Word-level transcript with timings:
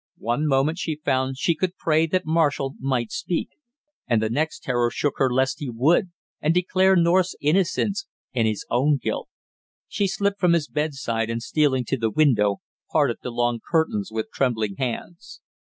One 0.17 0.47
moment 0.47 0.79
she 0.79 0.95
found 1.05 1.37
she 1.37 1.53
could 1.53 1.77
pray 1.77 2.07
that 2.07 2.25
Marshall 2.25 2.73
might 2.79 3.11
speak; 3.11 3.49
and 4.07 4.19
the 4.19 4.31
next 4.31 4.63
terror 4.63 4.89
shook 4.89 5.19
her 5.19 5.31
lest 5.31 5.59
he 5.59 5.69
would, 5.69 6.09
and 6.41 6.55
declare 6.55 6.95
North's 6.95 7.35
innocence 7.39 8.07
and 8.33 8.47
his 8.47 8.65
own 8.71 8.97
guilt. 8.97 9.29
She 9.87 10.07
slipped 10.07 10.39
from 10.39 10.53
his 10.53 10.67
bedside 10.67 11.29
and 11.29 11.43
stealing 11.43 11.85
to 11.85 11.97
the 11.97 12.09
window 12.09 12.61
parted 12.91 13.17
the 13.21 13.29
long 13.29 13.59
curtains 13.63 14.09
with 14.11 14.31
trembling 14.33 14.77
hands. 14.77 15.39